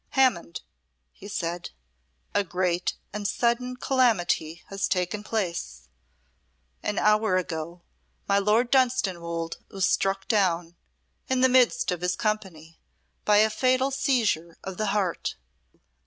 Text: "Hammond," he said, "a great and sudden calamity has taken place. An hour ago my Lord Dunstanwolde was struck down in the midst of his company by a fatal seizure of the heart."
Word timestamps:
"Hammond," 0.17 0.61
he 1.11 1.27
said, 1.27 1.69
"a 2.33 2.43
great 2.43 2.95
and 3.13 3.27
sudden 3.27 3.75
calamity 3.77 4.63
has 4.69 4.87
taken 4.87 5.23
place. 5.23 5.89
An 6.81 6.97
hour 6.97 7.37
ago 7.37 7.83
my 8.27 8.39
Lord 8.39 8.71
Dunstanwolde 8.71 9.57
was 9.69 9.85
struck 9.85 10.27
down 10.27 10.75
in 11.29 11.41
the 11.41 11.49
midst 11.49 11.91
of 11.91 12.01
his 12.01 12.15
company 12.15 12.79
by 13.25 13.37
a 13.37 13.49
fatal 13.51 13.91
seizure 13.91 14.57
of 14.63 14.77
the 14.77 14.87
heart." 14.87 15.35